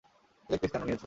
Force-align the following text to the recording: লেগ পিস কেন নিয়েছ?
লেগ 0.49 0.59
পিস 0.61 0.71
কেন 0.71 0.81
নিয়েছ? 0.83 0.99